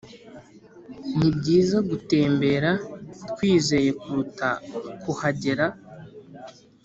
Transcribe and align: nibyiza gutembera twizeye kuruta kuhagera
nibyiza 1.17 1.77
gutembera 1.89 2.71
twizeye 3.29 3.89
kuruta 4.01 4.49
kuhagera 5.01 5.65